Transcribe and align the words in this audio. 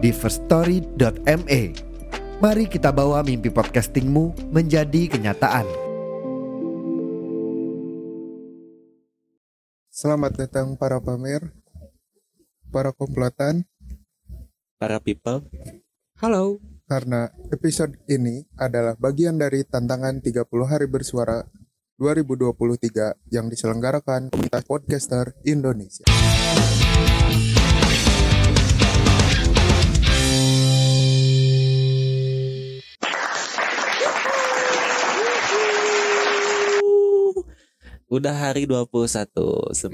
di 0.00 0.10
firststory.me. 0.16 1.62
Mari 2.40 2.64
kita 2.72 2.88
bawa 2.88 3.20
mimpi 3.20 3.52
podcastingmu 3.52 4.48
menjadi 4.48 5.12
kenyataan. 5.12 5.68
Selamat 9.92 10.40
datang 10.40 10.80
para 10.80 10.96
pamer, 11.04 11.52
para 12.72 12.96
komplotan, 12.96 13.68
para 14.80 14.96
people. 15.04 15.44
Halo. 16.16 16.60
karena 16.90 17.30
episode 17.54 17.94
ini 18.10 18.42
adalah 18.58 18.98
bagian 18.98 19.38
dari 19.38 19.62
tantangan 19.62 20.18
30 20.18 20.42
hari 20.66 20.90
bersuara 20.90 21.46
2023 22.02 23.30
yang 23.30 23.46
diselenggarakan 23.46 24.34
komunitas 24.34 24.66
podcaster 24.66 25.38
Indonesia. 25.46 26.02
Udah 38.10 38.34
hari 38.34 38.66
21 38.66 38.90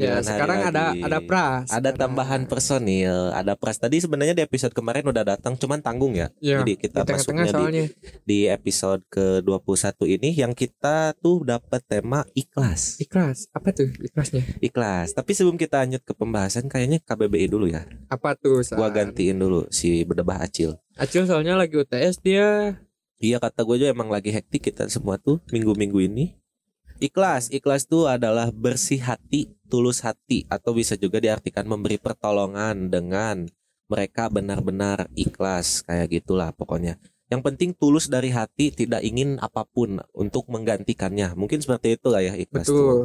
Ya, 0.00 0.16
hari 0.16 0.24
sekarang 0.24 0.60
ada 0.64 0.96
lagi. 0.96 1.04
ada 1.04 1.18
pras. 1.20 1.68
Ada 1.68 1.92
tambahan 1.92 2.48
personil, 2.48 3.28
ada 3.28 3.52
pras. 3.52 3.76
Tadi 3.76 4.00
sebenarnya 4.00 4.32
di 4.32 4.40
episode 4.40 4.72
kemarin 4.72 5.04
udah 5.04 5.20
datang 5.20 5.52
cuman 5.52 5.84
tanggung 5.84 6.16
ya. 6.16 6.32
Ya, 6.40 6.64
Jadi 6.64 6.80
kita 6.80 7.04
di 7.04 7.12
masuknya 7.12 7.44
di, 7.44 7.52
soalnya. 7.52 7.84
di 8.24 8.38
episode 8.48 9.04
ke-21 9.12 10.00
ini 10.08 10.32
yang 10.32 10.56
kita 10.56 11.12
tuh 11.14 11.44
dapat 11.44 11.84
tema 11.84 12.24
ikhlas. 12.32 12.96
Ikhlas. 12.96 13.52
Apa 13.52 13.76
tuh 13.76 13.92
ikhlasnya? 13.92 14.48
Ikhlas. 14.64 15.12
Tapi 15.12 15.36
sebelum 15.36 15.60
kita 15.60 15.84
lanjut 15.84 16.00
ke 16.00 16.16
pembahasan 16.16 16.72
kayaknya 16.72 17.04
KBBI 17.04 17.52
dulu 17.52 17.68
ya. 17.68 17.84
Apa 18.08 18.32
tuh? 18.32 18.64
San? 18.64 18.80
Gua 18.80 18.88
gantiin 18.88 19.36
dulu 19.36 19.68
si 19.68 20.08
berdebah 20.08 20.40
Acil. 20.40 20.80
Acil 20.96 21.28
soalnya 21.28 21.52
lagi 21.52 21.76
UTS 21.76 22.24
dia. 22.24 22.80
Iya 23.16 23.40
kata 23.40 23.60
gue 23.60 23.76
juga 23.76 23.92
emang 23.92 24.08
lagi 24.08 24.28
hektik 24.28 24.60
kita 24.62 24.88
semua 24.88 25.16
tuh 25.16 25.44
minggu-minggu 25.48 26.00
ini. 26.00 26.32
Ikhlas, 26.96 27.52
ikhlas 27.52 27.84
tuh 27.84 28.08
adalah 28.08 28.48
bersih 28.48 28.96
hati, 28.98 29.52
tulus 29.68 30.00
hati 30.00 30.48
atau 30.48 30.72
bisa 30.72 30.96
juga 30.96 31.20
diartikan 31.20 31.68
memberi 31.68 32.00
pertolongan 32.00 32.88
dengan 32.88 33.44
mereka 33.86 34.32
benar-benar 34.32 35.04
ikhlas 35.12 35.84
kayak 35.84 36.08
gitulah 36.10 36.56
pokoknya. 36.56 36.96
Yang 37.28 37.42
penting 37.44 37.70
tulus 37.76 38.08
dari 38.08 38.32
hati, 38.32 38.72
tidak 38.72 39.04
ingin 39.04 39.36
apa 39.38 39.66
pun 39.66 40.00
untuk 40.14 40.48
menggantikannya. 40.48 41.36
Mungkin 41.36 41.60
seperti 41.60 42.00
itu 42.00 42.08
lah 42.08 42.22
ya 42.22 42.32
ikhlas 42.32 42.64
tuh. 42.64 42.72
Betul. 42.72 42.98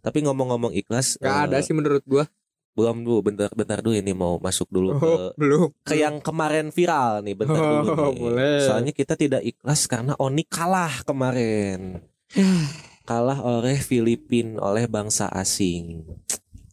Tapi 0.00 0.18
ngomong-ngomong 0.24 0.72
ikhlas, 0.72 1.20
Gak 1.20 1.28
eh, 1.28 1.40
ada 1.44 1.56
sih 1.60 1.76
menurut 1.76 2.00
gua. 2.08 2.24
belum 2.70 3.02
dulu, 3.02 3.20
bentar-bentar 3.26 3.82
dulu 3.82 3.92
ini 3.92 4.14
mau 4.14 4.38
masuk 4.38 4.70
dulu 4.70 4.94
ke 4.96 5.04
Oh, 5.04 5.30
belum. 5.42 5.74
ke 5.82 5.98
yang 5.98 6.22
kemarin 6.22 6.70
viral 6.70 7.20
nih 7.20 7.34
bentar 7.36 7.60
Oh, 7.60 7.82
dulu 7.82 7.90
nih. 7.92 8.20
boleh. 8.22 8.56
Soalnya 8.64 8.92
kita 8.94 9.18
tidak 9.18 9.42
ikhlas 9.42 9.84
karena 9.84 10.14
Oni 10.16 10.46
kalah 10.46 11.02
kemarin. 11.04 12.00
kalah 13.10 13.42
oleh 13.42 13.74
Filipin 13.82 14.54
oleh 14.62 14.86
bangsa 14.86 15.26
asing. 15.34 16.06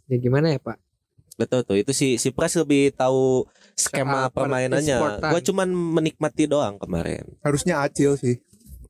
Ya 0.06 0.22
gimana 0.22 0.54
ya, 0.54 0.62
Pak? 0.62 0.78
Betul 1.34 1.66
tuh 1.66 1.78
itu 1.82 1.98
si 1.98 2.22
si 2.22 2.30
Pres 2.30 2.54
lebih 2.62 2.94
tahu 2.94 3.50
skema 3.74 4.30
Soal 4.30 4.30
per- 4.30 4.46
permainannya. 4.46 4.98
Gue 5.34 5.42
cuman 5.42 5.70
menikmati 5.74 6.46
doang 6.46 6.78
kemarin. 6.78 7.26
Harusnya 7.42 7.82
Acil 7.82 8.14
sih. 8.22 8.38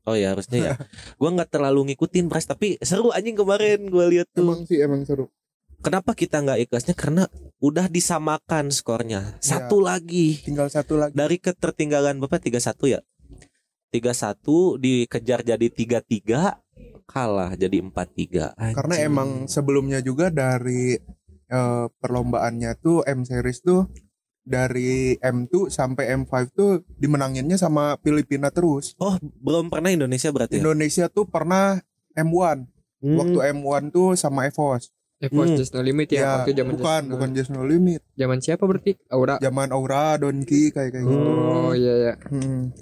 Oh 0.04 0.12
ya 0.16 0.32
harusnya 0.36 0.60
ya. 0.60 0.74
Gue 1.20 1.28
nggak 1.28 1.52
terlalu 1.52 1.92
ngikutin 1.92 2.32
Pres 2.32 2.48
tapi 2.48 2.80
seru 2.80 3.12
anjing 3.12 3.36
kemarin 3.36 3.92
gue 3.92 4.04
lihat 4.16 4.28
tuh. 4.32 4.44
Emang 4.44 4.64
sih 4.64 4.80
emang 4.80 5.04
seru. 5.04 5.28
Kenapa 5.84 6.16
kita 6.16 6.40
nggak 6.40 6.64
ikhlasnya? 6.64 6.96
Karena 6.96 7.28
udah 7.60 7.92
disamakan 7.92 8.72
skornya. 8.72 9.36
Satu 9.44 9.84
lagi. 9.84 10.40
Tinggal 10.40 10.72
satu 10.72 10.96
lagi. 10.96 11.12
dari 11.12 11.36
ketertinggalan 11.36 12.16
Bapak 12.24 12.40
31 12.48 12.96
ya. 12.96 13.00
31 13.92 14.80
dikejar 14.80 15.40
jadi 15.44 15.66
33 15.68 16.67
kalah 17.08 17.56
jadi 17.56 17.80
43. 17.80 18.52
Karena 18.76 18.94
emang 19.00 19.48
sebelumnya 19.48 20.04
juga 20.04 20.28
dari 20.28 20.94
eh, 21.48 21.86
perlombaannya 21.88 22.76
tuh 22.78 23.00
M 23.08 23.24
series 23.24 23.64
tuh 23.64 23.88
dari 24.44 25.12
M2 25.16 25.68
sampai 25.68 26.08
M5 26.16 26.32
tuh 26.52 26.70
dimenanginnya 26.96 27.56
sama 27.56 27.96
Filipina 28.00 28.48
terus. 28.48 28.96
Oh, 28.96 29.16
belum 29.20 29.68
pernah 29.68 29.92
Indonesia 29.92 30.32
berarti 30.32 30.56
ya? 30.56 30.64
Indonesia 30.64 31.04
tuh 31.08 31.28
pernah 31.28 31.76
M1. 32.12 32.64
Hmm, 32.98 33.14
Waktu 33.14 33.38
M1 33.54 33.82
tuh 33.88 34.16
sama 34.16 34.48
EVOS. 34.48 34.88
EVOS 35.20 35.48
Hmm. 35.52 35.58
Just 35.58 35.72
No 35.74 35.84
Limit 35.84 36.08
ya, 36.10 36.18
Ya, 36.18 36.30
waktu 36.40 36.52
zaman 36.56 36.72
bukan, 36.74 36.88
Just 36.88 37.04
No- 37.04 37.12
bukan 37.12 37.28
Just 37.36 37.50
No 37.52 37.62
Limit. 37.62 38.00
Zaman 38.16 38.38
siapa 38.40 38.64
berarti? 38.64 38.92
Aura. 39.12 39.36
Zaman 39.38 39.68
Aura, 39.70 40.16
Donki 40.16 40.72
kayak 40.72 40.90
kayak 40.96 41.04
gitu. 41.04 41.28
Oh 41.28 41.72
iya 41.74 41.94
ya. 41.94 42.14
Hmm. 42.32 42.72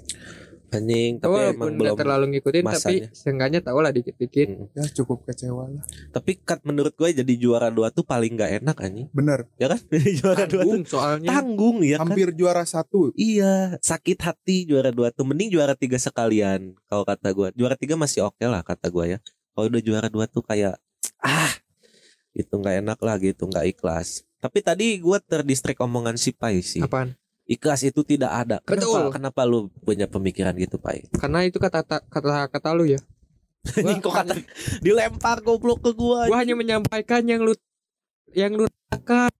Anjing, 0.76 1.12
tapi 1.16 1.32
walaupun 1.32 1.56
emang 1.56 1.68
nggak 1.72 1.80
belum. 1.88 1.96
terlalu 1.98 2.24
ngikutin 2.36 2.62
masanya. 2.62 2.76
tapi 2.76 2.94
seenggaknya 3.16 3.60
tahu 3.64 3.78
lah 3.80 3.92
dikit-dikit. 3.96 4.48
Hmm. 4.52 4.66
Ya 4.76 4.84
cukup 4.92 5.18
kecewa 5.24 5.64
lah. 5.72 5.82
Tapi 6.12 6.32
kat 6.44 6.60
menurut 6.62 6.92
gue 6.92 7.08
jadi 7.16 7.34
juara 7.40 7.72
dua 7.72 7.88
tuh 7.88 8.04
paling 8.04 8.36
nggak 8.36 8.60
enak 8.60 8.76
anjing. 8.76 9.08
Bener. 9.10 9.48
Ya 9.56 9.72
kan? 9.72 9.80
juara 10.20 10.44
dua 10.44 10.62
tuh 10.62 10.76
Tanggung 10.76 10.84
soalnya. 10.84 11.28
tanggung 11.32 11.76
ya 11.80 11.96
kan? 11.96 12.12
Hampir 12.12 12.28
juara 12.36 12.62
satu. 12.62 13.10
Iya, 13.16 13.80
sakit 13.80 14.18
hati 14.20 14.68
juara 14.68 14.92
dua 14.92 15.08
tuh 15.08 15.24
mending 15.24 15.48
juara 15.48 15.72
tiga 15.72 15.96
sekalian 15.96 16.76
kalau 16.86 17.08
kata 17.08 17.32
gua. 17.32 17.48
Juara 17.56 17.74
tiga 17.74 17.96
masih 17.96 18.28
oke 18.28 18.44
lah 18.44 18.60
kata 18.60 18.92
gua 18.92 19.08
ya. 19.08 19.18
Kalau 19.56 19.72
udah 19.72 19.80
juara 19.80 20.08
dua 20.12 20.28
tuh 20.28 20.44
kayak 20.44 20.76
ah 21.24 21.52
itu 22.36 22.52
nggak 22.52 22.84
enak 22.84 22.98
lah 23.00 23.16
gitu, 23.16 23.48
nggak 23.48 23.72
ikhlas. 23.72 24.20
Tapi 24.36 24.60
tadi 24.60 25.00
gua 25.00 25.16
terdistract 25.16 25.80
omongan 25.80 26.20
si 26.20 26.36
Pai 26.36 26.60
sih. 26.60 26.84
Apaan? 26.84 27.16
Ikhlas 27.46 27.86
itu 27.86 28.02
tidak 28.02 28.30
ada. 28.34 28.58
Kenapa? 28.66 28.82
Betul. 28.82 29.04
Kenapa 29.14 29.40
lu 29.46 29.70
punya 29.86 30.10
pemikiran 30.10 30.50
gitu, 30.58 30.82
Pai? 30.82 31.06
Karena 31.14 31.46
itu 31.46 31.62
kata 31.62 31.86
kata 31.86 32.50
kata 32.50 32.68
lu 32.74 32.90
ya. 32.90 32.98
Ini 33.82 34.02
kok 34.02 34.14
kata 34.14 34.34
dilempar 34.82 35.42
goblok 35.46 35.82
ke 35.86 35.90
gua. 35.94 36.26
Gua 36.26 36.42
hanya 36.42 36.58
menyampaikan 36.58 37.22
yang 37.26 37.46
lu 37.46 37.54
yang 38.34 38.54
lu 38.54 38.66
rasakan. 38.66 39.30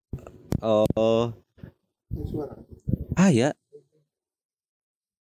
Oh. 0.63 1.35
Ah 3.19 3.29
ya, 3.35 3.53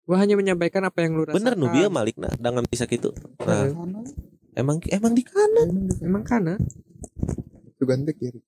Gua 0.03 0.19
hanya 0.19 0.35
menyampaikan 0.35 0.83
apa 0.83 1.07
yang 1.07 1.15
lu 1.15 1.23
rasakan. 1.23 1.39
bener 1.39 1.55
Nubia 1.55 1.87
Malik 1.87 2.19
nah, 2.19 2.35
dengan 2.35 2.67
bisa 2.67 2.91
gitu. 2.91 3.15
Nah, 3.47 3.71
Nah, 3.71 4.03
emang 4.59 4.83
emang 4.91 5.13
di 5.15 5.23
kanan. 5.23 5.89
emang 6.03 6.27
karena 6.27 6.59
Itu 7.79 7.87
ganti 7.87 8.11
kiri. 8.13 8.43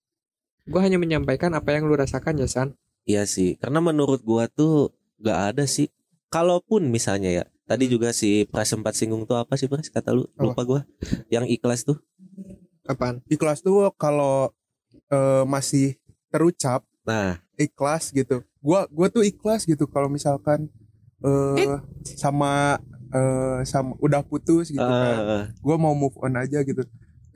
gua 0.66 0.82
hanya 0.82 0.98
menyampaikan 0.98 1.54
apa 1.54 1.70
yang 1.70 1.86
lu 1.86 1.94
rasakan 1.94 2.42
ya 2.42 2.50
San. 2.50 2.74
Iya 3.04 3.28
sih, 3.28 3.60
karena 3.60 3.84
menurut 3.84 4.24
gua 4.24 4.48
tuh 4.48 4.96
gak 5.20 5.54
ada 5.54 5.64
sih. 5.68 5.92
Kalaupun 6.32 6.88
misalnya 6.88 7.30
ya, 7.30 7.44
tadi 7.68 7.86
juga 7.86 8.10
si 8.16 8.48
Pras 8.48 8.72
sempat 8.72 8.96
singgung 8.96 9.28
tuh 9.28 9.36
apa 9.36 9.54
sih 9.60 9.68
Pras 9.68 9.92
kata 9.92 10.16
lu? 10.16 10.24
Apa? 10.34 10.50
Lupa 10.50 10.62
gua. 10.64 10.80
Yang 11.28 11.60
ikhlas 11.60 11.84
tuh. 11.84 12.00
Apaan? 12.88 13.20
Ikhlas 13.28 13.60
tuh 13.60 13.92
kalau 14.00 14.52
eh, 15.12 15.44
masih 15.44 16.00
terucap 16.32 16.82
Nah, 17.04 17.36
ikhlas 17.60 18.08
gitu. 18.16 18.40
Gua 18.64 18.88
gua 18.88 19.12
tuh 19.12 19.20
ikhlas 19.28 19.68
gitu 19.68 19.84
kalau 19.84 20.08
misalkan 20.08 20.72
eh 21.24 21.76
sama 22.16 22.80
eh 23.12 23.60
sama 23.68 23.92
udah 24.00 24.24
putus 24.24 24.72
gitu 24.72 24.80
kan. 24.80 25.16
eh, 25.20 25.44
Gua 25.60 25.76
mau 25.76 25.92
move 25.92 26.16
on 26.24 26.40
aja 26.40 26.64
gitu. 26.64 26.80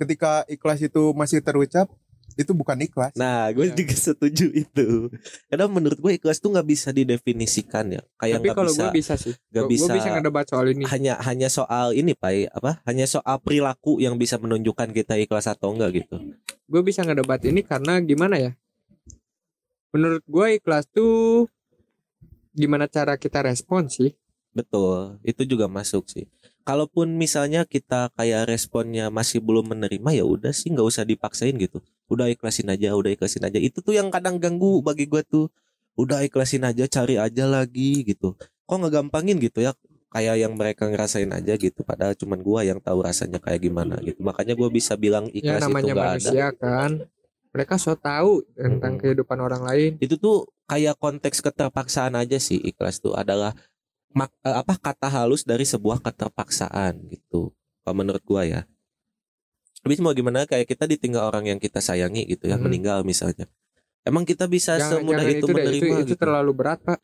Ketika 0.01 0.49
ikhlas 0.49 0.81
itu 0.81 1.13
masih 1.13 1.45
terucap, 1.45 1.93
itu 2.39 2.55
bukan 2.55 2.79
ikhlas. 2.79 3.19
nah 3.19 3.51
gue 3.51 3.67
Ya. 3.67 3.75
juga 3.75 3.97
setuju 3.99 4.47
itu. 4.55 5.11
Karena 5.51 5.67
menurut 5.67 5.99
gue 5.99 6.13
ikhlas 6.15 6.39
tuh 6.39 6.55
nggak 6.55 6.69
bisa 6.71 6.95
didefinisikan 6.95 7.91
ya. 7.91 8.03
Kayak 8.15 8.39
Tapi 8.39 8.49
kalau 8.55 8.71
bisa, 8.71 8.83
gua 8.87 8.91
bisa 8.95 9.15
sih. 9.19 9.35
nggak 9.51 9.65
Gua, 9.67 9.73
bisa. 9.75 9.83
gua 9.85 9.97
bisa 9.99 10.09
ngedebat 10.15 10.47
soal 10.47 10.67
ini. 10.71 10.85
hanya 10.87 11.19
hanya 11.27 11.49
soal 11.51 11.91
ini 11.93 12.15
Pai 12.15 12.47
apa? 12.47 12.79
Hanya 12.87 13.11
soal 13.11 13.43
perilaku 13.43 13.99
yang 13.99 14.15
bisa 14.15 14.39
menunjukkan 14.39 14.95
kita 14.95 15.19
ikhlas 15.19 15.51
atau 15.51 15.75
enggak 15.75 16.07
gitu. 16.07 16.17
Gue 16.65 16.87
bisa 16.87 17.03
ngedebat 17.03 17.43
ini 17.43 17.67
karena 17.67 17.99
gimana 17.99 18.39
ya? 18.39 18.53
Menurut 19.91 20.23
gue 20.23 20.47
ikhlas 20.57 20.87
tuh 20.87 21.49
gimana 22.55 22.87
cara 22.87 23.19
kita 23.19 23.43
respon 23.43 23.91
sih? 23.91 24.15
Betul, 24.55 25.19
itu 25.23 25.43
juga 25.43 25.67
masuk 25.67 26.07
sih. 26.07 26.31
Kalaupun 26.63 27.17
misalnya 27.17 27.65
kita 27.65 28.13
kayak 28.13 28.47
responnya 28.47 29.09
masih 29.09 29.41
belum 29.41 29.73
menerima 29.73 30.11
ya 30.13 30.25
udah 30.29 30.53
sih 30.53 30.69
nggak 30.69 30.85
usah 30.87 31.03
dipaksain 31.03 31.57
gitu. 31.57 31.81
Udah 32.09 32.27
ikhlasin 32.33 32.69
aja, 32.73 32.97
udah 32.97 33.11
ikhlasin 33.15 33.45
aja. 33.49 33.59
Itu 33.61 33.81
tuh 33.85 33.95
yang 33.99 34.09
kadang 34.13 34.37
ganggu 34.41 34.81
bagi 34.85 35.05
gua 35.09 35.23
tuh. 35.25 35.49
udah 35.99 36.23
ikhlasin 36.23 36.63
aja 36.63 36.87
cari 36.87 37.19
aja 37.19 37.45
lagi 37.51 38.07
gitu. 38.07 38.39
Kok 38.71 38.77
nggak 38.79 38.93
gampangin 39.03 39.37
gitu 39.43 39.59
ya? 39.67 39.75
Kayak 40.15 40.37
yang 40.47 40.55
mereka 40.55 40.87
ngerasain 40.87 41.29
aja 41.35 41.53
gitu. 41.59 41.83
Padahal 41.83 42.15
cuman 42.15 42.39
gua 42.41 42.63
yang 42.63 42.79
tahu 42.79 43.03
rasanya 43.03 43.43
kayak 43.43 43.61
gimana 43.67 43.99
gitu. 44.07 44.23
Makanya 44.23 44.55
gua 44.55 44.71
bisa 44.71 44.95
bilang 44.95 45.27
ya 45.43 45.59
ikhlas 45.59 45.67
itu 45.67 45.67
namanya 45.67 45.93
nggak 45.93 46.13
ada. 46.23 46.31
manusia 46.31 46.47
kan. 46.55 46.91
Mereka 47.51 47.75
so 47.81 47.93
tahu 47.99 48.45
tentang 48.55 48.95
Mm-mm. 48.95 49.01
kehidupan 49.03 49.39
orang 49.43 49.63
lain. 49.67 49.91
Itu 49.99 50.15
tuh 50.21 50.47
kayak 50.71 50.97
konteks 51.03 51.43
keterpaksaan 51.43 52.15
aja 52.15 52.39
sih 52.39 52.61
ikhlas 52.63 53.03
tuh. 53.03 53.17
Adalah 53.17 53.57
mak- 54.15 54.35
eh, 54.47 54.57
apa 54.57 54.75
kata 54.79 55.09
halus 55.11 55.43
dari 55.45 55.65
sebuah 55.67 55.99
keterpaksaan 56.05 56.95
gitu. 57.11 57.53
Kalau 57.83 57.97
menurut 57.97 58.23
gua 58.25 58.45
ya 58.47 58.61
tapi 59.79 59.95
mau 60.03 60.13
gimana 60.13 60.45
kayak 60.45 60.67
kita 60.67 60.85
ditinggal 60.85 61.23
orang 61.31 61.47
yang 61.47 61.59
kita 61.63 61.79
sayangi 61.79 62.27
gitu 62.27 62.51
ya 62.51 62.59
Hmm. 62.59 62.67
meninggal 62.67 63.03
misalnya. 63.07 63.47
Emang 64.03 64.25
kita 64.25 64.49
bisa 64.49 64.79
jangan, 64.81 65.05
semudah 65.05 65.21
jangan 65.23 65.35
itu, 65.37 65.45
itu, 65.45 65.53
menerima 65.55 65.85
itu, 65.85 66.03
itu 66.03 66.09
gitu. 66.15 66.21
terlalu 66.21 66.53
berat 66.57 66.81
pak. 66.81 66.99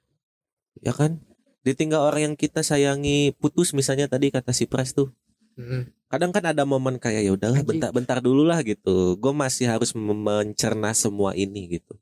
Ya 0.81 0.93
kan? 0.97 1.21
Ditinggal 1.63 2.01
orang 2.01 2.21
yang 2.33 2.35
kita 2.37 2.61
sayangi 2.61 3.33
putus 3.37 3.73
misalnya 3.73 4.09
tadi 4.09 4.29
kata 4.29 4.53
si 4.53 4.65
Pres 4.67 4.93
tuh. 4.93 5.13
Mm. 5.55 5.87
kadang 6.11 6.31
kan 6.35 6.43
ada 6.47 6.63
momen 6.67 6.99
kayak 6.99 7.27
ya 7.27 7.31
udahlah 7.35 7.63
bentar-bentar 7.63 8.19
dulu 8.23 8.43
lah 8.47 8.63
gitu. 8.63 9.15
Gue 9.19 9.31
masih 9.35 9.67
harus 9.71 9.95
mencerna 9.95 10.91
semua 10.95 11.35
ini 11.35 11.79
gitu. 11.79 11.95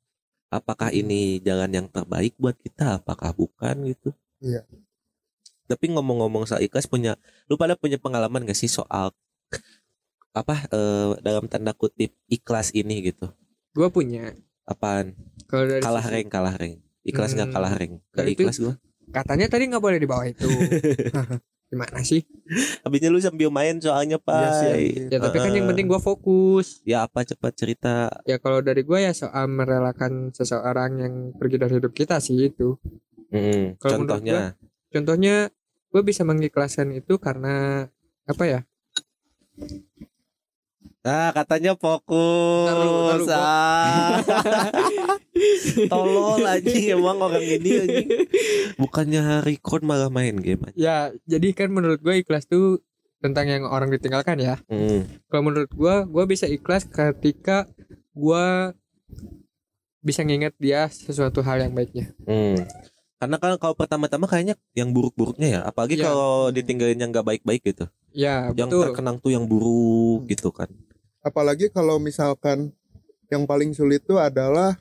Apakah 0.52 0.92
Hmm. 0.92 1.00
ini 1.00 1.40
jalan 1.40 1.68
yang 1.72 1.86
terbaik 1.88 2.36
buat 2.36 2.56
kita 2.60 3.00
apakah 3.00 3.32
bukan? 3.32 3.76
gitu. 3.88 4.12
Iya. 4.40 4.64
tapi 5.62 5.88
ngomong-ngomong 5.88 6.44
soal 6.44 6.60
ikhlas 6.60 6.84
punya 6.84 7.16
lu 7.48 7.56
pada 7.56 7.72
punya 7.78 7.96
pengalaman 7.96 8.44
gak 8.44 8.58
sih 8.58 8.68
soal 8.68 9.08
apa 10.32 10.64
eh, 10.66 11.10
dalam 11.20 11.44
tanda 11.44 11.72
kutip 11.72 12.12
ikhlas 12.26 12.72
ini 12.72 13.04
gitu. 13.04 13.28
Gue 13.70 13.88
punya. 13.88 14.32
Apaan? 14.62 15.12
Kalau 15.44 15.66
dari 15.66 15.80
kalah 15.80 16.00
sisi- 16.00 16.14
reng 16.14 16.28
kalah 16.28 16.54
reng 16.54 16.74
ikhlas 17.02 17.32
nggak 17.32 17.48
Hmm. 17.48 17.56
kalah 17.56 17.74
reng 17.74 17.92
gak 18.10 18.26
ikhlas 18.28 18.56
gua. 18.56 18.74
katanya 19.10 19.44
tadi 19.46 19.66
nggak 19.66 19.80
boleh 19.80 19.98
di 19.98 20.06
bawah 20.06 20.24
itu. 20.24 20.46
Gimana 21.68 22.00
sih? 22.00 22.20
Habisnya 22.80 23.08
lu 23.08 23.18
sambil 23.18 23.48
main 23.48 23.76
soalnya 23.76 24.16
Iya 24.18 24.48
sih, 24.54 24.68
pak. 24.68 24.76
anjir. 24.78 25.08
ya 25.08 25.18
tapi 25.18 25.36
kan 25.38 25.50
yang 25.50 25.66
penting 25.66 25.86
gue 25.86 25.96
fokus. 25.98 26.80
Ya 26.82 27.02
apa 27.02 27.20
cepat 27.22 27.52
cerita? 27.54 28.12
Ya 28.22 28.36
kalau 28.36 28.60
dari 28.60 28.80
gue 28.82 28.98
ya 28.98 29.10
soal 29.10 29.48
merelakan 29.48 30.30
seseorang 30.30 30.92
yang 30.96 31.14
pergi 31.32 31.56
dari 31.56 31.74
hidup 31.74 31.90
kita 31.90 32.16
sih 32.18 32.46
itu. 32.46 32.76
Mm, 33.28 33.76
Kalau 33.78 33.98
menurut 33.98 34.20
contohnya? 34.20 34.52
contohnya 34.86 35.34
gue 35.88 36.02
bisa 36.02 36.22
mengikhlaskan 36.22 36.92
itu 36.94 37.16
karena 37.16 37.88
apa 38.22 38.44
ya 38.44 38.60
Nah 41.02 41.34
katanya 41.34 41.74
fokus 41.74 42.70
dulu, 42.70 43.26
ah. 43.34 44.22
Tolol 45.90 46.46
anjing 46.46 46.94
emang 46.94 47.18
orang 47.18 47.42
ini 47.42 47.70
anjing 47.82 48.08
Bukannya 48.82 49.42
record 49.42 49.82
malah 49.82 50.06
main 50.14 50.38
game 50.38 50.62
aja 50.70 50.76
ya 50.78 50.96
jadi 51.26 51.58
kan 51.58 51.74
menurut 51.74 51.98
gue 51.98 52.22
ikhlas 52.22 52.46
tuh 52.46 52.86
tentang 53.18 53.50
yang 53.50 53.66
orang 53.66 53.90
ditinggalkan 53.90 54.38
ya 54.38 54.62
hmm. 54.70 55.26
kalau 55.26 55.50
menurut 55.50 55.70
gue 55.74 55.94
gue 56.06 56.24
bisa 56.30 56.46
ikhlas 56.46 56.86
ketika 56.86 57.66
gue 58.14 58.46
bisa 60.02 60.22
nginget 60.22 60.54
dia 60.62 60.86
sesuatu 60.86 61.42
hal 61.42 61.66
yang 61.66 61.74
baiknya 61.74 62.14
hmm. 62.26 62.62
Karena 63.22 63.38
kan 63.38 63.54
kalau 63.54 63.78
pertama-tama 63.78 64.26
kayaknya 64.26 64.58
yang 64.74 64.90
buruk-buruknya 64.90 65.48
ya 65.54 65.60
Apalagi 65.62 65.94
Iya. 65.94 66.10
kalau 66.10 66.50
ditinggalin 66.50 66.98
yang 66.98 67.14
gak 67.14 67.22
baik-baik 67.22 67.62
gitu 67.62 67.86
ya 68.10 68.50
Yang 68.50 68.66
betul 68.74 68.82
terkenang 68.90 69.16
tuh 69.22 69.30
yang 69.30 69.46
buruk 69.46 70.26
gitu 70.26 70.50
kan 70.50 70.66
apalagi 71.22 71.66
kalau 71.68 71.96
misalkan 71.96 72.70
yang 73.26 73.42
paling 73.42 73.72
sulit 73.72 74.02
tuh 74.02 74.18
adalah 74.18 74.76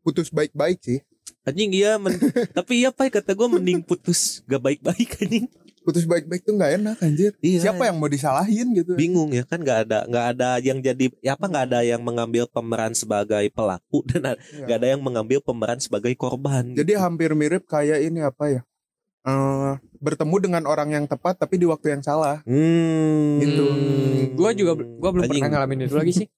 putus 0.00 0.28
baik-baik 0.28 0.80
sih. 0.80 1.00
Anjing 1.44 1.70
iya 1.70 1.96
men- 1.96 2.18
Tapi 2.56 2.82
iya 2.82 2.90
pak 2.90 3.12
kata 3.14 3.32
gue 3.32 3.48
mending 3.50 3.80
putus 3.80 4.40
gak 4.44 4.60
baik-baik 4.60 5.20
anjing. 5.20 5.46
Putus 5.80 6.08
baik-baik 6.08 6.40
tuh 6.42 6.56
nggak 6.56 6.72
enak 6.80 6.96
anjir. 6.98 7.36
Iya. 7.38 7.68
Siapa 7.68 7.84
yang 7.84 8.00
mau 8.00 8.08
disalahin 8.08 8.72
gitu? 8.72 8.96
Bingung 8.96 9.28
ya 9.30 9.44
kan 9.44 9.60
nggak 9.60 9.84
ada 9.84 9.98
nggak 10.04 10.26
ada 10.32 10.50
yang 10.58 10.80
jadi 10.80 11.12
ya 11.20 11.36
apa 11.36 11.44
nggak 11.44 11.64
ada 11.68 11.80
yang 11.84 12.00
mengambil 12.00 12.48
pemeran 12.48 12.96
sebagai 12.96 13.44
pelaku 13.52 14.00
dan 14.08 14.32
a- 14.32 14.40
Iya. 14.40 14.64
nggak 14.64 14.78
ada 14.80 14.88
yang 14.88 15.02
mengambil 15.04 15.38
pemeran 15.38 15.76
sebagai 15.76 16.16
korban. 16.16 16.72
Jadi 16.72 16.96
hampir 16.96 17.36
mirip 17.36 17.64
kayak 17.64 18.00
ini 18.00 18.20
apa 18.20 18.44
ya 18.50 18.62
Eh, 19.24 19.72
bertemu 20.04 20.36
dengan 20.38 20.62
orang 20.64 20.92
yang 20.92 21.04
tepat 21.04 21.40
tapi 21.40 21.56
di 21.56 21.64
waktu 21.64 21.96
yang 21.96 22.02
salah. 22.04 22.44
Hmm, 22.44 23.40
Gitu. 23.40 23.64
gue 24.30 24.50
juga 24.54 24.72
gue 24.76 25.10
belum 25.10 25.24
Anjing. 25.24 25.40
pernah 25.40 25.50
ngalamin 25.56 25.88
itu 25.88 25.96
lagi 25.96 26.12
sih. 26.14 26.28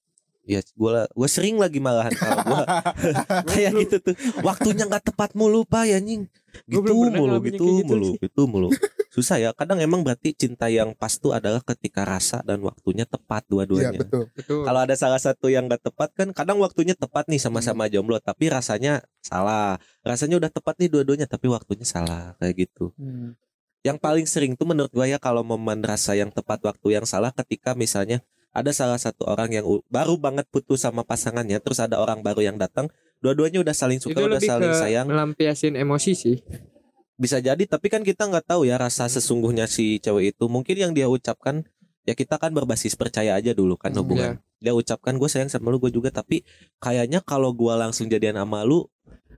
Ya 0.47 0.63
gue 0.63 0.91
gue 1.11 1.29
sering 1.29 1.59
lagi 1.59 1.83
malahan 1.83 2.15
kalau 2.15 2.39
gue 2.41 2.63
kayak 3.51 3.73
gitu 3.83 3.97
tuh. 4.01 4.15
Waktunya 4.41 4.87
nggak 4.87 5.11
tepat 5.11 5.35
mulu 5.35 5.67
pak 5.67 5.91
ya 5.91 5.99
anjing. 5.99 6.31
Gua 6.65 6.71
gitu 6.71 6.81
belum 6.87 6.97
pernah 7.03 7.19
mulu 7.19 7.37
gitu 7.43 7.65
gitu 7.83 7.85
mulu 7.85 8.07
sih. 8.07 8.19
gitu 8.23 8.43
mulu. 8.47 8.69
Susah 9.11 9.37
ya 9.37 9.51
kadang 9.51 9.81
emang 9.81 10.05
berarti 10.05 10.31
cinta 10.33 10.69
yang 10.69 10.93
pas 10.93 11.11
tuh 11.11 11.33
adalah 11.33 11.59
ketika 11.65 12.05
rasa 12.05 12.45
dan 12.45 12.61
waktunya 12.61 13.03
tepat 13.03 13.43
Iya 13.43 13.51
dua-duanya. 13.51 13.99
betul 13.99 14.29
betul. 14.31 14.63
Kalau 14.63 14.81
ada 14.81 14.95
salah 14.95 15.19
satu 15.19 15.49
yang 15.49 15.67
gak 15.67 15.83
tepat 15.83 16.15
kan 16.15 16.29
kadang 16.31 16.61
waktunya 16.61 16.93
tepat 16.93 17.27
nih 17.27 17.41
sama-sama 17.41 17.89
jomblo 17.89 18.21
tapi 18.21 18.47
rasanya 18.47 19.03
salah. 19.19 19.83
Rasanya 20.01 20.39
udah 20.39 20.51
tepat 20.53 20.79
nih 20.79 20.89
dua-duanya 20.89 21.27
tapi 21.27 21.51
waktunya 21.51 21.83
salah 21.83 22.37
kayak 22.39 22.69
gitu 22.69 22.95
yang 23.87 24.03
paling 24.03 24.27
sering 24.27 24.59
tuh 24.59 24.67
menurut 24.67 24.91
gue 24.91 25.07
ya 25.07 25.23
kalau 25.23 25.47
momen 25.47 25.79
rasa 25.87 26.19
yang 26.19 26.35
tepat 26.35 26.59
waktu 26.67 26.99
yang 26.99 27.07
salah 27.07 27.31
ketika 27.31 27.79
misalnya 27.79 28.19
ada 28.51 28.75
salah 28.75 28.99
satu 28.99 29.23
orang 29.31 29.55
yang 29.55 29.67
baru 29.87 30.19
banget 30.19 30.51
putus 30.51 30.83
sama 30.83 31.07
pasangannya 31.07 31.63
terus 31.63 31.79
ada 31.79 32.03
orang 32.03 32.19
baru 32.19 32.43
yang 32.43 32.59
datang 32.59 32.91
dua-duanya 33.23 33.63
udah 33.63 33.75
saling 33.77 34.03
suka 34.03 34.19
itu 34.19 34.27
udah 34.27 34.41
lebih 34.41 34.51
saling 34.51 34.73
ke 34.73 34.77
sayang. 34.77 35.07
melampiasin 35.07 35.75
emosi 35.79 36.13
sih. 36.19 36.37
Bisa 37.17 37.41
jadi 37.41 37.63
tapi 37.65 37.89
kan 37.89 38.05
kita 38.05 38.29
nggak 38.29 38.45
tahu 38.57 38.69
ya 38.69 38.77
rasa 38.77 39.09
sesungguhnya 39.09 39.65
si 39.71 40.03
cewek 40.03 40.37
itu. 40.37 40.45
Mungkin 40.51 40.77
yang 40.77 40.93
dia 40.93 41.09
ucapkan 41.09 41.65
ya 42.05 42.13
kita 42.13 42.37
kan 42.37 42.53
berbasis 42.53 42.93
percaya 42.99 43.39
aja 43.39 43.57
dulu 43.57 43.79
kan 43.81 43.93
Hmm, 43.93 44.05
hubungan. 44.05 44.33
dia 44.61 44.73
ucapkan 44.73 45.17
gue 45.17 45.29
sayang 45.29 45.49
sama 45.49 45.73
lu 45.73 45.81
gue 45.81 45.93
juga. 45.93 46.13
Tapi 46.13 46.45
kayaknya 46.81 47.25
kalau 47.25 47.53
gua 47.57 47.77
langsung 47.77 48.09
jadian 48.09 48.37
sama 48.37 48.65
lu 48.69 48.85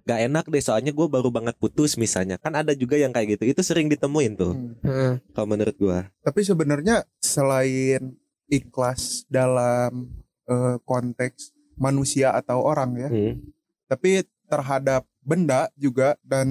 gak 0.09 0.25
enak 0.25 0.49
deh 0.49 0.59
soalnya 0.59 0.89
gue 0.89 1.05
baru 1.05 1.29
banget 1.29 1.53
putus 1.55 1.95
misalnya 1.95 2.35
kan 2.35 2.57
ada 2.57 2.73
juga 2.73 2.97
yang 2.97 3.13
kayak 3.13 3.37
gitu 3.37 3.45
itu 3.47 3.61
sering 3.61 3.87
ditemuin 3.87 4.33
tuh 4.35 4.57
Hmm. 4.57 4.73
Heeh. 4.81 5.13
kalau 5.31 5.47
menurut 5.47 5.77
gua 5.77 6.09
tapi 6.19 6.41
sebenarnya 6.41 7.05
selain 7.19 8.17
ikhlas 8.49 9.29
dalam 9.29 10.09
eh, 10.45 10.77
konteks 10.83 11.53
manusia 11.77 12.33
atau 12.33 12.65
orang 12.65 12.97
ya 12.97 13.09
Hmm. 13.09 13.37
tapi 13.85 14.25
terhadap 14.45 15.05
benda 15.21 15.69
juga 15.75 16.17
dan 16.23 16.49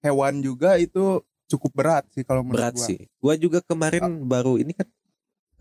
hewan 0.00 0.42
juga 0.42 0.74
itu 0.76 1.22
cukup 1.46 1.70
berat 1.72 2.04
sih 2.10 2.26
kalau 2.26 2.42
menurut 2.42 2.58
berat 2.58 2.74
gua. 2.74 2.84
sih 2.84 2.98
gua 3.16 3.34
juga 3.36 3.58
kemarin 3.62 4.02
baru 4.24 4.58
ini 4.58 4.74
kan 4.74 4.90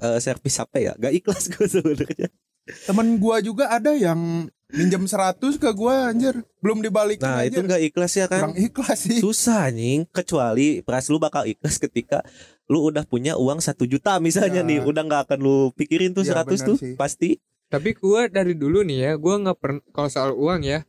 eh, 0.01 0.17
servis 0.17 0.57
apa 0.57 0.81
ya 0.81 0.97
gak 0.97 1.13
ikhlas 1.13 1.45
gue 1.47 1.67
sebenarnya 1.77 2.33
Temen 2.63 3.19
gua 3.19 3.37
juga 3.37 3.67
ada 3.67 3.91
yang 3.91 4.47
minjem 4.73 5.05
100 5.05 5.37
ke 5.53 5.69
gua 5.71 6.09
anjir, 6.09 6.33
belum 6.57 6.81
dibalikin 6.81 7.21
nah 7.21 7.41
itu 7.41 7.61
anjir. 7.61 7.69
gak 7.69 7.81
ikhlas 7.83 8.13
ya 8.13 8.25
kan 8.25 8.41
Kurang 8.43 8.57
ikhlas 8.57 8.99
sih. 8.99 9.19
susah 9.19 9.69
anjing 9.69 10.03
kecuali 10.07 10.81
pras 10.81 11.07
lu 11.07 11.17
bakal 11.17 11.45
ikhlas 11.45 11.77
ketika 11.77 12.25
lu 12.65 12.81
udah 12.83 13.03
punya 13.03 13.35
uang 13.35 13.59
satu 13.59 13.83
juta 13.83 14.17
misalnya 14.17 14.59
Ya. 14.59 14.67
nih 14.67 14.79
udah 14.81 15.03
nggak 15.03 15.21
akan 15.27 15.39
lu 15.39 15.55
pikirin 15.71 16.11
tuh 16.11 16.23
Ya, 16.23 16.41
100 16.41 16.49
benar 16.49 16.65
tuh 16.65 16.75
sih. 16.75 16.93
pasti 16.95 17.29
tapi 17.65 17.91
gue 17.91 18.21
dari 18.27 18.53
dulu 18.53 18.81
nih 18.81 18.99
ya 18.99 19.11
gue 19.13 19.35
nggak 19.39 19.57
pernah 19.57 19.81
kalau 19.89 20.05
soal 20.07 20.31
uang 20.31 20.61
ya 20.61 20.81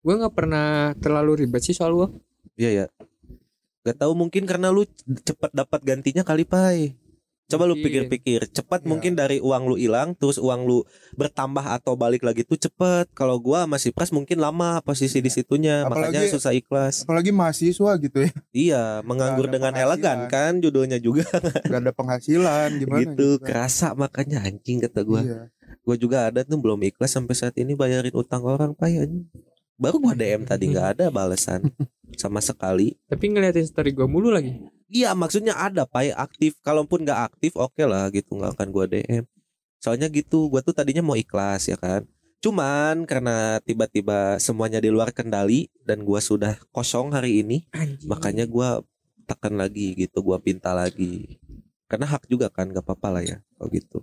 gue 0.00 0.14
nggak 0.14 0.34
pernah 0.34 0.66
terlalu 0.94 1.42
ribet 1.42 1.60
sih 1.60 1.72
soal 1.72 1.92
uang 1.94 2.12
iya 2.54 2.70
ya 2.74 2.86
Gak 3.82 4.00
tahu 4.00 4.12
mungkin 4.14 4.44
karena 4.44 4.68
lu 4.68 4.88
cepet 5.18 5.52
dapat 5.52 5.80
gantinya 5.82 6.20
kali 6.22 6.42
pai 6.42 6.96
coba 7.44 7.64
lu 7.64 7.76
pikir-pikir 7.76 8.48
cepat 8.48 8.80
Ya. 8.80 8.88
mungkin 8.88 9.12
dari 9.12 9.38
uang 9.38 9.62
lu 9.66 9.76
hilang 9.76 10.12
terus 10.12 10.36
uang 10.36 10.64
lu 10.64 10.82
bertambah 11.12 11.60
atau 11.62 11.92
balik 11.94 12.20
lagi 12.20 12.40
tuh 12.40 12.56
cepet 12.56 13.12
kalau 13.12 13.36
gua 13.36 13.64
masih 13.64 13.90
pras 13.90 14.08
mungkin 14.08 14.36
lama 14.36 14.80
posisi 14.80 15.18
di 15.18 15.28
situnya 15.28 15.84
makanya 15.84 16.24
susah 16.26 16.52
ikhlas 16.52 17.04
Apalagi 17.04 17.30
mahasiswa 17.30 17.90
gitu 17.96 18.18
ya, 18.20 18.32
iya 18.50 18.82
menganggur 19.00 19.46
dengan 19.46 19.72
elegan 19.72 20.26
kan 20.26 20.56
judulnya 20.56 20.96
juga 20.96 21.28
gak 21.68 21.80
ada 21.80 21.92
penghasilan 21.92 22.68
gimana 22.76 23.00
gitu 23.02 23.36
kan. 23.36 23.44
kerasa 23.44 23.92
makanya 23.92 24.40
anjing 24.42 24.80
kata 24.80 25.00
gua 25.02 25.20
Iya. 25.20 25.40
Gue 25.80 25.96
juga 25.96 26.26
ada 26.26 26.40
tuh 26.40 26.56
belum 26.56 26.80
ikhlas 26.82 27.12
sampai 27.12 27.34
saat 27.34 27.52
ini 27.54 27.76
bayarin 27.76 28.12
utang 28.12 28.40
orang 28.42 28.72
anjing. 28.74 29.28
Baru 29.74 30.00
gua 30.00 30.16
DM 30.16 30.42
tadi 30.42 30.72
nggak 30.72 30.96
ada 30.96 31.04
balasan 31.08 31.60
sama 32.16 32.40
sekali. 32.40 32.96
tapi 33.04 33.28
ngeliatin 33.28 33.64
story 33.64 33.90
gue 33.90 34.06
mulu 34.06 34.30
lagi 34.30 34.64
Iya 34.90 35.16
maksudnya 35.16 35.56
ada 35.56 35.88
pak 35.88 36.12
aktif. 36.14 36.60
Kalaupun 36.60 37.02
nggak 37.08 37.20
aktif 37.32 37.56
oke 37.56 37.80
lah 37.84 38.08
gitu 38.12 38.36
nggak 38.36 38.58
akan 38.58 38.68
gua 38.70 38.84
DM. 38.84 39.24
Soalnya 39.80 40.08
gitu 40.12 40.48
gua 40.52 40.60
tuh 40.60 40.76
tadinya 40.76 41.00
mau 41.00 41.16
ikhlas 41.16 41.68
ya 41.68 41.76
kan. 41.80 42.04
Cuman 42.44 43.08
karena 43.08 43.56
tiba-tiba 43.64 44.36
semuanya 44.36 44.76
di 44.80 44.92
luar 44.92 45.12
kendali 45.16 45.72
dan 45.80 46.04
gua 46.04 46.20
sudah 46.20 46.60
kosong 46.76 47.16
hari 47.16 47.40
ini, 47.40 47.64
makanya 48.04 48.44
gua 48.44 48.84
tekan 49.24 49.56
lagi 49.56 49.96
gitu, 49.96 50.20
gua 50.20 50.36
pinta 50.36 50.76
lagi. 50.76 51.40
Karena 51.88 52.04
hak 52.04 52.28
juga 52.28 52.52
kan 52.52 52.68
gak 52.68 52.84
apa-apa 52.84 53.08
lah 53.20 53.22
ya 53.24 53.36
kalau 53.56 53.68
gitu. 53.72 53.98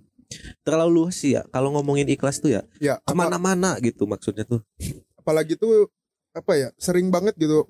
Terlalu 0.66 0.92
luas 1.06 1.22
sih 1.22 1.36
ya 1.38 1.46
kalau 1.52 1.76
ngomongin 1.76 2.08
ikhlas 2.10 2.40
tuh 2.40 2.56
ya 2.56 2.62
Ya, 2.80 2.98
ke 3.04 3.14
mana-mana 3.14 3.76
gitu 3.84 4.08
maksudnya 4.08 4.48
tuh. 4.48 4.64
apalagi 5.20 5.54
tuh 5.54 5.92
apa 6.34 6.56
ya 6.58 6.70
sering 6.82 7.12
banget 7.14 7.36
gitu 7.38 7.68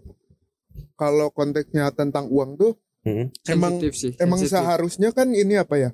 kalau 0.96 1.28
konteksnya 1.34 1.90
tentang 1.92 2.30
uang 2.32 2.56
tuh 2.56 2.78
Mm-mm. 3.02 3.28
Emang- 3.46 3.82
sih. 3.90 4.14
emang 4.16 4.38
sensitif. 4.38 4.58
seharusnya 4.58 5.10
kan 5.10 5.28
ini 5.28 5.56
apa 5.56 5.76
ya 5.76 5.90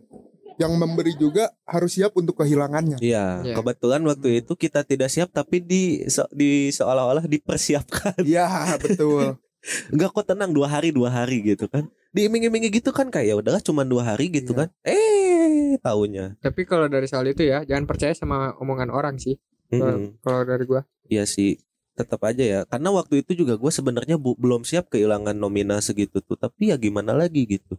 yang 0.58 0.74
memberi 0.74 1.14
juga 1.14 1.54
harus 1.64 1.94
siap 1.94 2.12
untuk 2.14 2.34
kehilangannya 2.36 2.98
Iya, 2.98 3.46
Iya. 3.46 3.54
kebetulan 3.54 4.02
waktu 4.04 4.42
itu 4.42 4.54
kita 4.54 4.82
tidak 4.82 5.08
siap 5.08 5.30
tapi 5.30 5.62
di 5.62 5.84
se- 6.06 6.28
di 6.32 6.68
seolah-olah 6.70 7.24
dipersiapkan. 7.26 8.26
iya 8.26 8.48
betul 8.78 9.38
Enggak 9.92 10.12
kok 10.12 10.26
tenang 10.26 10.50
dua 10.50 10.68
hari 10.68 10.90
dua 10.90 11.12
hari 11.12 11.44
gitu 11.44 11.68
kan. 11.68 11.92
Diiming-imingi 12.10 12.72
gitu 12.72 12.90
kan 12.90 13.08
kayak 13.08 13.28
ya 13.28 13.36
udahlah 13.36 13.60
cuma 13.60 13.84
dua 13.84 14.02
hari 14.06 14.28
gitu 14.30 14.52
Iya. 14.52 14.60
kan. 14.64 14.68
Eh, 14.82 15.76
taunya. 15.78 16.40
Tapi 16.40 16.64
kalau 16.64 16.88
dari 16.88 17.04
soal 17.04 17.28
itu 17.28 17.44
ya, 17.44 17.62
jangan 17.62 17.84
percaya 17.84 18.12
sama 18.12 18.56
omongan 18.56 18.88
orang 18.90 19.16
sih. 19.18 19.36
Kalau 19.68 20.00
Mm-mm. 20.00 20.24
kalau 20.24 20.42
dari 20.42 20.64
gua. 20.64 20.88
Iya 21.06 21.24
sih, 21.26 21.60
tetap 21.98 22.22
aja 22.24 22.44
ya. 22.46 22.60
Karena 22.70 22.94
waktu 22.94 23.26
itu 23.26 23.34
juga 23.34 23.58
gue 23.58 23.72
sebenarnya 23.74 24.22
bu- 24.22 24.38
belum 24.38 24.62
siap 24.62 24.94
kehilangan 24.94 25.34
nominal 25.34 25.82
segitu 25.82 26.22
tuh. 26.22 26.38
Tapi 26.38 26.70
ya 26.70 26.78
gimana 26.78 27.18
lagi 27.18 27.44
gitu. 27.50 27.76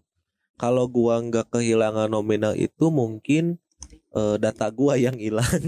Kalau 0.59 0.91
gua 0.91 1.23
nggak 1.23 1.55
kehilangan 1.55 2.11
nominal 2.11 2.59
itu 2.59 2.91
mungkin 2.91 3.63
eh, 4.11 4.37
data 4.43 4.67
gua 4.75 4.99
yang 4.99 5.15
hilang. 5.15 5.47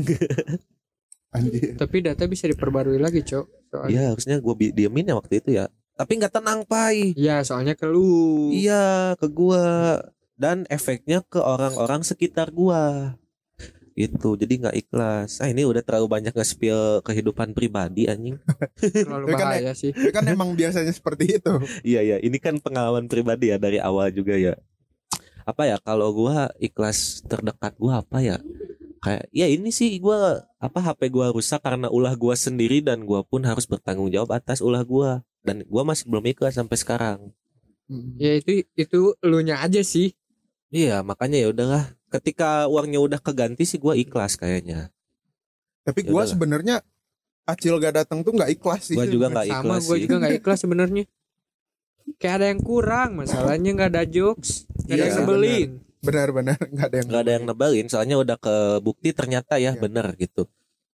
anjir 1.31 1.79
Tapi 1.79 1.97
data 2.03 2.27
bisa 2.27 2.51
diperbarui 2.51 2.99
lagi, 2.99 3.23
Cok. 3.23 3.47
Soalnya. 3.71 3.91
Iya 3.95 4.03
harusnya 4.11 4.37
gue 4.43 4.55
diemin 4.75 5.07
ya 5.07 5.15
waktu 5.15 5.39
itu 5.39 5.51
ya. 5.63 5.71
Tapi 5.95 6.19
nggak 6.19 6.35
tenang 6.35 6.67
pai. 6.67 7.15
Iya, 7.15 7.47
soalnya 7.47 7.79
ke 7.79 7.87
lu. 7.87 8.51
Iya 8.51 9.15
ke 9.15 9.31
gua 9.31 10.03
dan 10.35 10.67
efeknya 10.67 11.23
ke 11.23 11.39
orang-orang 11.39 12.03
sekitar 12.03 12.51
gua. 12.51 13.15
Itu 14.01 14.33
jadi 14.41 14.53
nggak 14.57 14.77
ikhlas. 14.87 15.45
Ah 15.45 15.53
ini 15.53 15.69
udah 15.69 15.85
terlalu 15.85 16.09
banyak 16.09 16.33
nge-spill 16.33 17.05
kehidupan 17.05 17.53
pribadi 17.53 18.09
anjing. 18.09 18.41
Terlalu 18.81 19.27
kan 19.37 19.53
bahaya 19.53 19.73
sih. 19.77 19.93
Ya 19.93 20.09
kan 20.09 20.25
emang 20.25 20.57
biasanya 20.57 20.89
seperti 20.89 21.37
itu 21.37 21.53
Iya 21.91 22.01
ya, 22.01 22.17
ini 22.25 22.41
kan 22.41 22.57
pengalaman 22.65 23.13
pribadi 23.13 23.53
ya 23.53 23.61
dari 23.61 23.77
awal 23.77 24.09
juga 24.09 24.41
ya. 24.41 24.57
Apa 25.45 25.69
ya 25.69 25.77
kalau 25.77 26.09
gua 26.17 26.49
ikhlas 26.57 27.21
terdekat 27.29 27.77
gua 27.77 28.01
apa 28.01 28.25
ya? 28.25 28.41
Kayak 29.05 29.29
ya 29.33 29.47
ini 29.49 29.69
sih 29.69 30.01
gua 30.01 30.45
apa 30.57 30.81
HP 30.81 31.13
gua 31.13 31.29
rusak 31.29 31.61
karena 31.61 31.93
ulah 31.93 32.17
gua 32.17 32.33
sendiri 32.37 32.81
dan 32.81 33.05
gua 33.05 33.21
pun 33.21 33.45
harus 33.45 33.69
bertanggung 33.69 34.09
jawab 34.09 34.33
atas 34.33 34.65
ulah 34.65 34.81
gua 34.81 35.21
dan 35.45 35.61
gua 35.69 35.85
masih 35.85 36.09
belum 36.09 36.25
ikhlas 36.33 36.57
sampai 36.57 36.77
sekarang. 36.81 37.19
Ya 38.17 38.39
itu 38.39 38.65
itu 38.79 38.99
elunya 39.21 39.59
aja 39.61 39.83
sih. 39.83 40.15
Iya, 40.71 41.03
makanya 41.03 41.43
ya 41.43 41.49
udahlah. 41.51 41.85
Ketika 42.11 42.67
uangnya 42.67 42.99
udah 42.99 43.19
keganti 43.19 43.63
sih 43.63 43.79
gua 43.79 43.95
ikhlas 43.95 44.35
kayaknya. 44.35 44.91
tapi 45.81 46.03
Ya 46.03 46.07
gua 46.07 46.23
udahlah. 46.23 46.31
sebenarnya 46.31 46.77
Acil 47.43 47.75
gak 47.77 47.95
datang 47.97 48.21
tuh 48.21 48.31
nggak 48.33 48.53
ikhlas 48.53 48.83
sih 48.85 48.95
Gua 48.95 49.07
juga 49.07 49.27
nggak 49.29 49.47
Sama 49.47 49.55
ikhlas 49.57 49.83
gua 49.83 49.97
sih. 49.97 50.03
juga 50.05 50.15
nggak 50.19 50.35
ikhlas 50.37 50.59
sebenarnya. 50.61 51.05
Kayak 52.17 52.35
ada 52.37 52.47
yang 52.49 52.61
kurang, 52.61 53.11
masalahnya 53.17 53.71
nggak 53.73 53.91
ada 53.91 54.05
jokes, 54.05 54.67
nggak 54.83 54.87
ada 54.87 54.95
Iya, 54.95 55.05
yang 55.05 55.17
sebelin. 55.17 55.69
benar-benar 56.01 56.59
nggak 56.59 56.87
ada 56.89 56.97
yang 56.97 57.07
nggak 57.07 57.23
ada 57.23 57.33
yang 57.33 57.45
nebelin 57.45 57.87
soalnya 57.87 58.17
udah 58.17 58.37
kebukti 58.37 59.13
ternyata 59.13 59.57
ya 59.57 59.73
Iya. 59.73 59.79
bener 59.79 60.07
gitu 60.17 60.49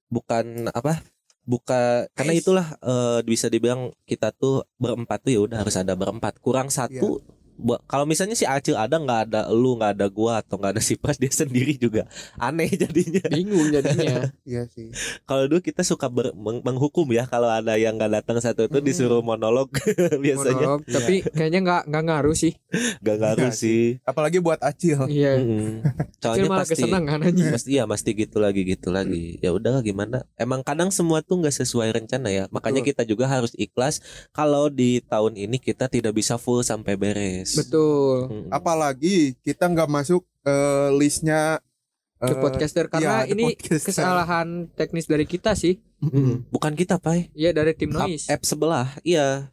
bukan 0.09 0.68
apa 0.71 1.04
buka 1.44 2.09
karena 2.14 2.33
Nice. 2.33 2.40
itulah 2.40 2.66
eh, 2.78 3.21
bisa 3.23 3.47
dibilang 3.47 3.92
kita 4.02 4.33
tuh 4.33 4.64
berempat 4.75 5.21
tuh 5.21 5.30
ya 5.30 5.40
udah 5.40 5.61
harus 5.61 5.76
ada 5.76 5.92
berempat 5.92 6.40
kurang 6.40 6.68
satu 6.68 7.21
Iya. 7.21 7.33
Kalau 7.87 8.02
misalnya 8.02 8.34
si 8.34 8.42
Acil 8.42 8.75
ada 8.75 8.99
nggak 8.99 9.20
ada 9.30 9.40
lu 9.49 9.78
nggak 9.78 9.94
ada 9.94 10.06
gua 10.08 10.42
atau 10.42 10.58
nggak 10.58 10.75
ada 10.75 10.82
si 10.82 10.99
Pras 10.99 11.16
dia 11.16 11.30
sendiri 11.30 11.75
juga. 11.75 12.04
Aneh 12.34 12.66
jadinya. 12.68 13.23
Bingung 13.30 13.70
jadinya. 13.70 14.26
iya 14.49 14.66
sih. 14.66 14.90
Kalau 15.23 15.46
dulu 15.46 15.62
kita 15.62 15.87
suka 15.87 16.11
ber- 16.11 16.34
meng- 16.34 16.61
menghukum 16.61 17.06
ya 17.11 17.25
kalau 17.25 17.46
ada 17.46 17.78
yang 17.78 17.94
nggak 17.94 18.23
datang 18.23 18.38
satu 18.38 18.66
itu 18.66 18.78
Hmm. 18.78 18.87
disuruh 18.87 19.23
monolog 19.23 19.70
biasanya. 20.25 20.66
Monolog, 20.76 20.82
tapi 20.84 21.23
kayaknya 21.30 21.61
nggak 21.62 21.82
nggak 21.88 22.04
ngaruh 22.11 22.37
sih. 22.37 22.52
nggak 23.00 23.16
ngaruh 23.23 23.46
Iya 23.46 23.54
sih. 23.54 23.84
Apalagi 24.02 24.38
buat 24.40 24.58
Acil. 24.58 24.99
Iya. 25.06 25.32
Kecil 25.38 26.18
soalnya 26.18 26.49
malah 26.49 26.64
pasti 26.64 26.75
kesenangan 26.80 27.18
aja. 27.23 27.44
pasti 27.52 27.70
ya 27.76 27.84
pasti 27.84 28.11
gitu 28.16 28.37
lagi 28.40 28.61
gitu 28.64 28.88
lagi. 28.90 29.37
Ya 29.38 29.52
udah 29.52 29.78
gimana? 29.80 30.25
Emang 30.34 30.64
kadang 30.64 30.88
semua 30.88 31.20
tuh 31.20 31.38
nggak 31.38 31.54
sesuai 31.54 31.92
rencana 31.92 32.32
ya. 32.32 32.44
Makanya 32.50 32.80
Betul. 32.80 32.90
kita 32.96 33.02
juga 33.04 33.25
harus 33.28 33.52
ikhlas 33.54 34.00
kalau 34.32 34.66
di 34.66 35.04
tahun 35.04 35.37
ini 35.37 35.61
kita 35.61 35.87
tidak 35.87 36.16
bisa 36.16 36.34
full 36.34 36.64
sampai 36.64 36.96
beres 36.96 37.43
Betul. 37.46 38.16
Mm-mm. 38.26 38.48
apalagi 38.50 39.16
kita 39.40 39.66
nggak 39.66 39.86
masuk 39.86 40.22
eh, 40.42 40.88
listnya 40.92 41.60
The 42.16 42.30
eh, 42.30 42.40
podcaster 42.40 42.86
karena 42.86 43.22
The 43.22 43.30
ini 43.30 43.52
Podcaster. 43.52 43.90
kesalahan 43.90 44.48
teknis 44.70 45.04
dari 45.04 45.24
kita 45.24 45.52
sih. 45.52 45.76
Mm-mm. 46.00 46.48
bukan 46.48 46.72
kita 46.72 46.96
pai 46.96 47.28
Iya 47.32 47.52
dari 47.52 47.72
tim 47.72 47.88
App, 47.90 48.04
noise. 48.04 48.26
app 48.26 48.42
sebelah 48.42 48.92
iya 49.02 49.48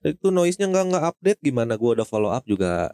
itu 0.00 0.30
noise 0.30 0.54
nya 0.56 0.66
nggak 0.66 0.84
nggak 0.88 1.04
update 1.08 1.40
gimana 1.40 1.74
gua 1.74 1.94
udah 1.96 2.04
follow 2.04 2.30
up 2.30 2.42
juga 2.42 2.90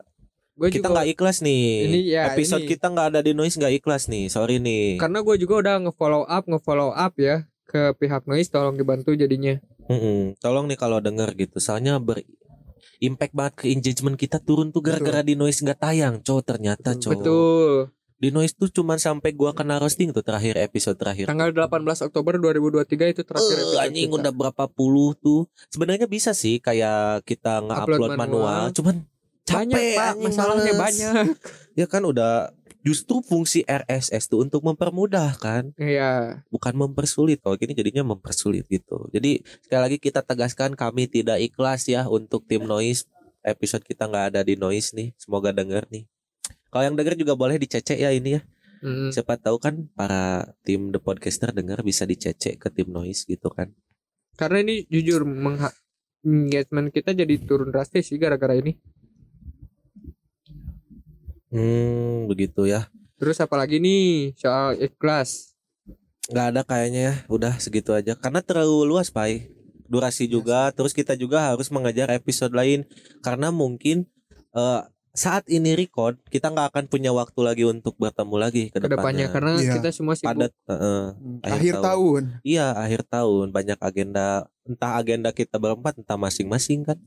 Gue 0.52 0.68
kita 0.68 0.88
nggak 0.88 1.06
ikhlas 1.08 1.38
nih 1.38 1.86
Ini 1.86 1.98
ya, 2.10 2.22
episode 2.28 2.60
ini. 2.60 2.70
kita 2.70 2.88
nggak 2.88 3.06
ada 3.08 3.20
di 3.20 3.30
noise 3.30 3.54
nggak 3.54 3.78
ikhlas 3.78 4.08
nih 4.08 4.26
sorry 4.26 4.58
nih 4.58 4.98
karena 4.98 5.20
gue 5.20 5.36
juga 5.36 5.54
udah 5.62 5.74
nge-follow 5.80 6.26
up, 6.26 6.44
nge-follow 6.44 6.90
up 6.90 7.14
ya 7.14 7.46
ke 7.62 7.94
pihak 7.94 8.24
noise 8.24 8.48
tolong 8.48 8.74
dibantu 8.74 9.12
jadinya. 9.12 9.54
Mm-mm. 9.86 10.34
tolong 10.36 10.66
nih 10.66 10.74
kalau 10.74 10.98
denger 10.98 11.30
gitu 11.34 11.56
soalnya 11.58 11.96
ber 11.96 12.20
impact 13.00 13.30
banget 13.30 13.54
ke 13.54 13.66
engagement 13.68 14.14
kita 14.14 14.38
turun 14.38 14.68
tuh 14.68 14.80
gara-gara 14.80 15.20
di 15.20 15.32
noise 15.32 15.60
nggak 15.60 15.78
tayang 15.78 16.14
cow 16.18 16.38
ternyata 16.40 16.92
Betul. 16.92 17.00
cow 17.00 17.10
Betul. 17.14 17.72
di 18.16 18.28
noise 18.28 18.50
tuh 18.52 18.68
cuman 18.68 18.96
sampai 18.96 19.30
gua 19.30 19.50
kena 19.52 19.76
roasting 19.76 20.10
tuh 20.10 20.20
terakhir 20.20 20.54
episode 20.56 20.94
terakhir 20.94 21.26
Tanggal 21.26 21.50
18 21.50 21.70
Oktober 22.04 22.34
2023 22.36 22.82
itu 23.08 23.22
terakhir 23.22 23.46
Eh, 23.48 23.60
episode 23.60 23.78
anjing 23.80 24.08
kita. 24.08 24.16
udah 24.18 24.32
berapa 24.32 24.64
puluh 24.66 25.14
tuh 25.14 25.40
sebenarnya 25.66 26.06
bisa 26.06 26.30
sih 26.32 26.58
kayak 26.58 27.22
kita 27.22 27.60
nge-upload 27.60 27.98
Upload 28.04 28.10
manual. 28.12 28.42
manual. 28.42 28.62
cuman 28.72 28.96
capek 29.44 29.64
banyak 29.64 29.96
pak 29.96 30.12
masalahnya 30.20 30.72
males. 30.72 30.82
banyak 30.82 31.24
ya 31.72 31.86
kan 31.86 32.02
udah 32.02 32.52
justru 32.88 33.20
fungsi 33.20 33.68
RSS 33.68 34.32
tuh 34.32 34.40
untuk 34.40 34.64
mempermudah 34.64 35.36
kan? 35.36 35.76
Iya. 35.76 36.40
Bukan 36.48 36.72
mempersulit 36.72 37.44
kalau 37.44 37.60
gini 37.60 37.76
jadinya 37.76 38.00
mempersulit 38.00 38.64
gitu. 38.72 39.12
Jadi 39.12 39.44
sekali 39.44 39.82
lagi 39.84 39.98
kita 40.00 40.24
tegaskan 40.24 40.72
kami 40.72 41.04
tidak 41.04 41.36
ikhlas 41.44 41.84
ya 41.84 42.08
untuk 42.08 42.48
tim 42.48 42.64
noise. 42.64 43.04
Episode 43.44 43.84
kita 43.84 44.08
nggak 44.08 44.32
ada 44.32 44.40
di 44.40 44.56
noise 44.56 44.96
nih. 44.96 45.12
Semoga 45.20 45.52
denger 45.52 45.84
nih. 45.92 46.08
Kalau 46.72 46.84
yang 46.88 46.96
denger 46.96 47.20
juga 47.20 47.36
boleh 47.36 47.60
dicecek 47.60 48.00
ya 48.00 48.08
ini 48.08 48.40
ya. 48.40 48.42
Mm. 48.78 49.10
siapa 49.10 49.34
tahu 49.34 49.58
kan 49.58 49.90
para 49.90 50.54
tim 50.62 50.94
the 50.94 51.02
podcaster 51.02 51.50
dengar 51.50 51.82
bisa 51.82 52.06
dicecek 52.06 52.62
ke 52.62 52.68
tim 52.70 52.86
noise 52.94 53.26
gitu 53.26 53.50
kan. 53.50 53.74
Karena 54.38 54.62
ini 54.62 54.86
jujur 54.86 55.26
mengha- 55.26 55.74
engagement 56.22 56.94
kita 56.94 57.10
jadi 57.10 57.34
turun 57.42 57.74
drastis 57.74 58.06
sih 58.10 58.22
gara-gara 58.22 58.54
ini 58.54 58.78
hmm 61.50 62.28
begitu 62.28 62.68
ya. 62.68 62.88
Terus 63.18 63.42
apalagi 63.42 63.82
nih 63.82 64.36
soal 64.38 64.78
ikhlas? 64.78 65.58
Nggak 66.28 66.46
ada 66.54 66.62
kayaknya 66.62 67.00
ya. 67.02 67.14
Udah 67.26 67.56
segitu 67.58 67.90
aja. 67.96 68.14
Karena 68.14 68.44
terlalu 68.44 68.86
luas 68.86 69.10
pai. 69.10 69.50
Durasi 69.88 70.28
juga. 70.28 70.70
Terus 70.76 70.92
kita 70.94 71.16
juga 71.18 71.40
harus 71.50 71.72
mengejar 71.72 72.12
episode 72.12 72.52
lain. 72.54 72.84
Karena 73.24 73.48
mungkin 73.50 74.06
eh, 74.54 74.82
saat 75.16 75.50
ini 75.50 75.74
record 75.74 76.14
kita 76.30 76.52
nggak 76.54 76.68
akan 76.70 76.84
punya 76.86 77.10
waktu 77.10 77.40
lagi 77.42 77.64
untuk 77.66 77.98
bertemu 77.98 78.36
lagi 78.38 78.62
ke 78.70 78.78
ke 78.78 78.86
depannya 78.86 79.26
depannya. 79.26 79.26
karena 79.34 79.52
Iya. 79.58 79.72
kita 79.82 79.88
semua 79.90 80.14
sibuk. 80.14 80.30
Padat 80.30 80.52
heeh. 80.70 81.02
Akhir 81.42 81.56
akhir 81.58 81.74
tahun. 81.74 81.82
tahun. 81.82 82.22
Iya 82.46 82.66
akhir 82.76 83.00
tahun. 83.10 83.46
Banyak 83.50 83.78
agenda. 83.82 84.26
Entah 84.62 84.92
agenda 84.94 85.30
kita 85.34 85.56
berempat 85.58 85.98
entah 85.98 86.20
masing-masing 86.20 86.86
kan 86.86 87.00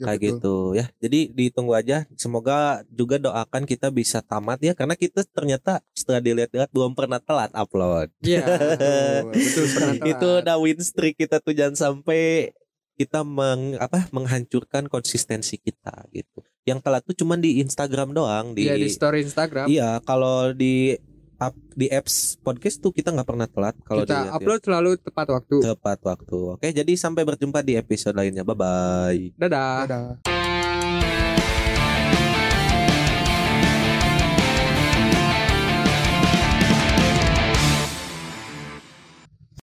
Ya, 0.00 0.04
kayak 0.08 0.20
betul. 0.20 0.32
gitu 0.32 0.56
ya 0.80 0.86
jadi 0.96 1.20
ditunggu 1.28 1.72
aja 1.76 1.96
semoga 2.16 2.80
juga 2.88 3.20
doakan 3.20 3.68
kita 3.68 3.92
bisa 3.92 4.24
tamat 4.24 4.56
ya 4.64 4.72
karena 4.72 4.96
kita 4.96 5.20
ternyata 5.28 5.84
setelah 5.92 6.24
dilihat-lihat 6.24 6.72
belum 6.72 6.96
pernah 6.96 7.20
telat 7.20 7.52
upload 7.52 8.08
Iya 8.24 8.40
Betul, 8.48 9.28
betul 9.36 9.64
Pernah 9.68 9.68
sekali. 9.68 9.98
telat. 10.00 10.10
itu 10.16 10.28
udah 10.40 10.56
win 10.56 10.80
streak 10.80 11.14
kita 11.20 11.36
tuh 11.44 11.52
jangan 11.52 11.76
sampai 11.76 12.56
kita 12.96 13.24
meng 13.24 13.76
apa 13.76 14.08
menghancurkan 14.12 14.84
konsistensi 14.84 15.56
kita 15.56 16.04
gitu. 16.12 16.44
Yang 16.68 16.78
telat 16.84 17.02
tuh 17.04 17.16
cuman 17.16 17.40
di 17.40 17.56
Instagram 17.60 18.12
doang 18.12 18.52
di 18.52 18.68
Iya 18.68 18.76
di 18.76 18.88
story 18.92 19.24
Instagram 19.24 19.68
Iya, 19.68 20.04
kalau 20.04 20.52
di 20.52 20.96
up 21.40 21.56
di 21.72 21.88
apps 21.88 22.36
podcast 22.44 22.78
tuh 22.84 22.92
kita 22.92 23.10
nggak 23.10 23.28
pernah 23.28 23.48
telat 23.48 23.74
kalau 23.82 24.04
kita 24.04 24.12
dilihat 24.12 24.32
ya. 24.32 24.36
upload 24.36 24.60
selalu 24.60 24.90
tepat 25.00 25.26
waktu 25.32 25.56
tepat 25.64 25.98
waktu. 26.04 26.38
Oke, 26.60 26.68
jadi 26.70 26.92
sampai 26.94 27.24
berjumpa 27.24 27.64
di 27.64 27.80
episode 27.80 28.14
lainnya. 28.14 28.44
Bye 28.44 28.56
bye. 28.56 29.22
dadah 29.40 29.88
Dadah. 29.88 30.39